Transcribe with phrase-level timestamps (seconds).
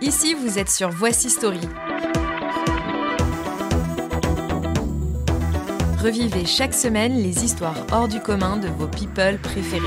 [0.00, 1.58] Ici, vous êtes sur Voici Story.
[6.00, 9.82] Revivez chaque semaine les histoires hors du commun de vos people préférés.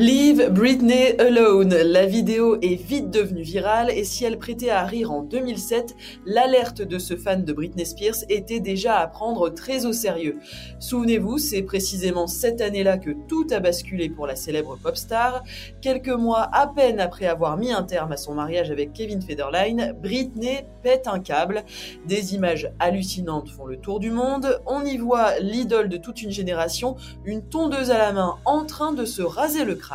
[0.00, 1.74] Leave Britney Alone.
[1.74, 6.82] La vidéo est vite devenue virale et si elle prêtait à rire en 2007, l'alerte
[6.82, 10.38] de ce fan de Britney Spears était déjà à prendre très au sérieux.
[10.78, 15.42] Souvenez-vous, c'est précisément cette année-là que tout a basculé pour la célèbre pop star.
[15.80, 19.96] Quelques mois à peine après avoir mis un terme à son mariage avec Kevin Federline,
[20.00, 21.64] Britney pète un câble.
[22.06, 24.60] Des images hallucinantes font le tour du monde.
[24.64, 26.94] On y voit l'idole de toute une génération,
[27.24, 29.87] une tondeuse à la main en train de se raser le crâne.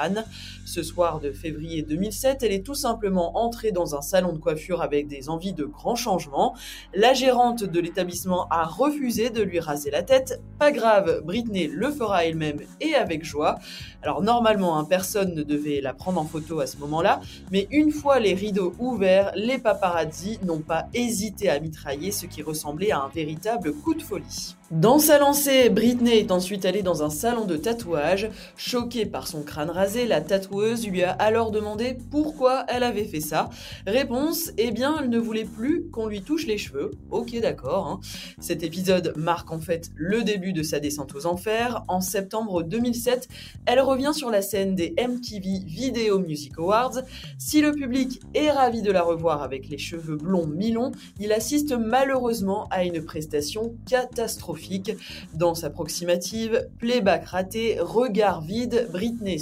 [0.65, 4.81] Ce soir de février 2007, elle est tout simplement entrée dans un salon de coiffure
[4.81, 6.55] avec des envies de grands changements.
[6.93, 10.41] La gérante de l'établissement a refusé de lui raser la tête.
[10.59, 13.59] Pas grave, Britney le fera elle-même et avec joie.
[14.01, 17.91] Alors normalement, hein, personne ne devait la prendre en photo à ce moment-là, mais une
[17.91, 22.99] fois les rideaux ouverts, les paparazzi n'ont pas hésité à mitrailler ce qui ressemblait à
[22.99, 24.55] un véritable coup de folie.
[24.71, 28.31] Dans sa lancée, Britney est ensuite allée dans un salon de tatouage.
[28.57, 33.19] Choquée par son crâne rasé, la tatoueuse lui a alors demandé pourquoi elle avait fait
[33.19, 33.49] ça.
[33.85, 36.91] Réponse, eh bien, elle ne voulait plus qu'on lui touche les cheveux.
[37.11, 37.87] Ok, d'accord.
[37.87, 37.99] Hein.
[38.39, 41.83] Cet épisode marque en fait le début de sa descente aux enfers.
[41.89, 43.27] En septembre 2007,
[43.65, 47.01] elle revient sur la scène des MTV Video Music Awards.
[47.37, 51.73] Si le public est ravi de la revoir avec les cheveux blonds mi-longs, il assiste
[51.73, 54.93] malheureusement à une prestation catastrophique
[55.33, 59.39] dans sa approximative, playback raté, regard vide, Britney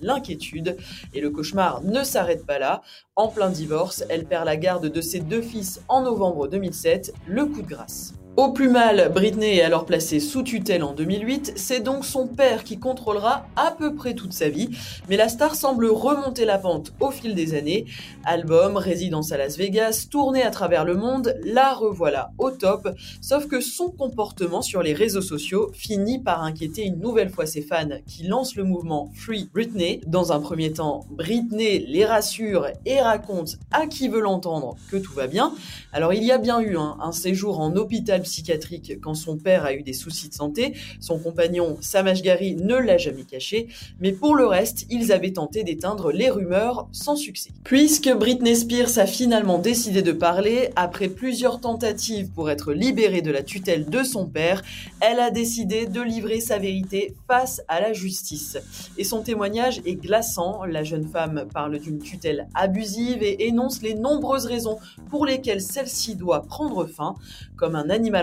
[0.00, 0.76] l'inquiétude
[1.12, 2.82] et le cauchemar ne s'arrête pas là.
[3.16, 7.46] En plein divorce, elle perd la garde de ses deux fils en novembre 2007, le
[7.46, 8.14] coup de grâce.
[8.36, 12.64] Au plus mal, Britney est alors placée sous tutelle en 2008, c'est donc son père
[12.64, 14.70] qui contrôlera à peu près toute sa vie,
[15.08, 17.84] mais la star semble remonter la pente au fil des années.
[18.24, 22.88] Album, résidence à Las Vegas, tournée à travers le monde, la revoilà au top,
[23.20, 27.62] sauf que son comportement sur les réseaux sociaux finit par inquiéter une nouvelle fois ses
[27.62, 30.00] fans qui lancent le mouvement Free Britney.
[30.08, 35.12] Dans un premier temps, Britney les rassure et raconte à qui veut l'entendre que tout
[35.12, 35.54] va bien.
[35.92, 39.72] Alors il y a bien eu un séjour en hôpital psychiatrique quand son père a
[39.72, 40.74] eu des soucis de santé.
[41.00, 43.68] Son compagnon Sam Ashgari ne l'a jamais caché,
[44.00, 47.50] mais pour le reste, ils avaient tenté d'éteindre les rumeurs sans succès.
[47.62, 53.30] Puisque Britney Spears a finalement décidé de parler, après plusieurs tentatives pour être libérée de
[53.30, 54.62] la tutelle de son père,
[55.00, 58.58] elle a décidé de livrer sa vérité face à la justice.
[58.98, 60.64] Et son témoignage est glaçant.
[60.64, 64.78] La jeune femme parle d'une tutelle abusive et énonce les nombreuses raisons
[65.10, 67.14] pour lesquelles celle-ci doit prendre fin.
[67.56, 68.13] Comme un animal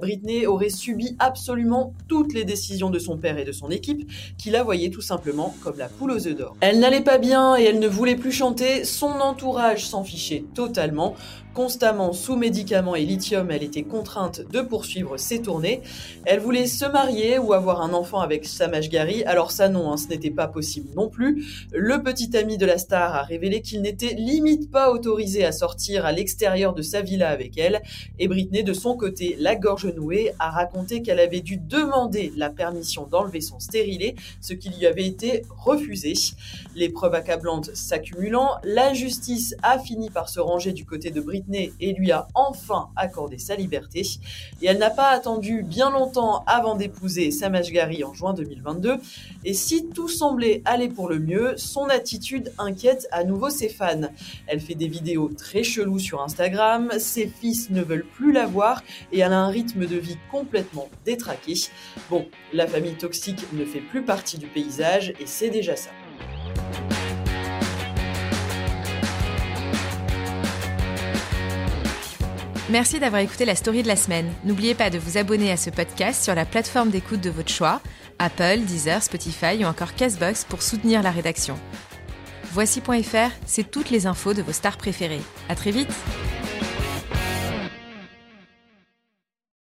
[0.00, 4.50] Britney aurait subi absolument toutes les décisions de son père et de son équipe, qui
[4.50, 6.56] la voyaient tout simplement comme la poule aux œufs d'or.
[6.60, 11.14] Elle n'allait pas bien et elle ne voulait plus chanter, son entourage s'en fichait totalement.
[11.56, 15.80] Constamment sous médicaments et lithium, elle était contrainte de poursuivre ses tournées.
[16.26, 19.96] Elle voulait se marier ou avoir un enfant avec Samaj Gary, alors ça non, hein,
[19.96, 21.66] ce n'était pas possible non plus.
[21.72, 26.04] Le petit ami de la star a révélé qu'il n'était limite pas autorisé à sortir
[26.04, 27.80] à l'extérieur de sa villa avec elle,
[28.18, 32.50] et Britney de son côté, la gorge nouée, a raconté qu'elle avait dû demander la
[32.50, 36.12] permission d'enlever son stérilet, ce qui lui avait été refusé.
[36.74, 41.45] Les preuves accablantes s'accumulant, la justice a fini par se ranger du côté de Britney
[41.52, 44.02] et lui a enfin accordé sa liberté.
[44.62, 48.96] Et elle n'a pas attendu bien longtemps avant d'épouser Samaj Gari en juin 2022.
[49.44, 54.08] Et si tout semblait aller pour le mieux, son attitude inquiète à nouveau ses fans.
[54.46, 58.82] Elle fait des vidéos très cheloues sur Instagram, ses fils ne veulent plus la voir
[59.12, 61.54] et elle a un rythme de vie complètement détraqué.
[62.10, 65.90] Bon, la famille toxique ne fait plus partie du paysage et c'est déjà ça.
[72.68, 74.32] Merci d'avoir écouté la story de la semaine.
[74.44, 77.80] N'oubliez pas de vous abonner à ce podcast sur la plateforme d'écoute de votre choix,
[78.18, 81.56] Apple, Deezer, Spotify ou encore Castbox pour soutenir la rédaction.
[82.50, 85.22] Voici.fr, c'est toutes les infos de vos stars préférées.
[85.48, 85.92] À très vite!